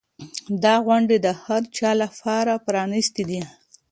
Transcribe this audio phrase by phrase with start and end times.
[0.63, 3.41] دا غونډې د هر چا لپاره پرانیستې دي.